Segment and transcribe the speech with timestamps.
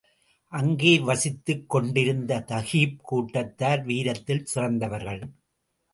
[0.51, 5.21] அங்கே வசித்துக் கொண்டிருந்த தகீப் கூட்டத்தார் வீரத்தில் சிறந்தவர்கள்.